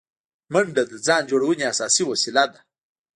[0.53, 2.59] منډه د ځان جوړونې اساسي وسیله ده